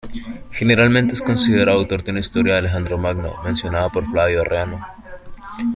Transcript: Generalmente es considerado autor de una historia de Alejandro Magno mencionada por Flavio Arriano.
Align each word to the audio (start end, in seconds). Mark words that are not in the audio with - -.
Generalmente 0.51 1.13
es 1.13 1.21
considerado 1.21 1.77
autor 1.77 2.03
de 2.03 2.09
una 2.09 2.21
historia 2.21 2.53
de 2.53 2.59
Alejandro 2.61 2.97
Magno 2.97 3.35
mencionada 3.43 3.87
por 3.89 4.03
Flavio 4.09 4.41
Arriano. 4.41 4.83